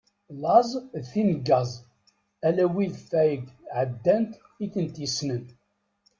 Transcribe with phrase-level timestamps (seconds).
[0.41, 0.69] Laẓ
[1.01, 1.71] d tineggaẓ,
[2.47, 3.45] ala wid fayeg
[3.79, 4.31] εeddant
[4.63, 5.45] i tent-yessenen.